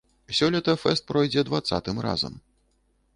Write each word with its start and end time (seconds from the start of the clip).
Сёлета 0.37 0.73
фэст 0.83 1.05
пройдзе 1.11 1.43
дваццатым 1.49 2.01
разам. 2.09 2.33